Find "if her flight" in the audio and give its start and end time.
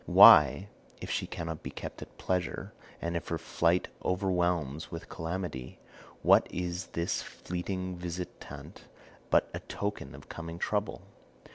3.15-3.87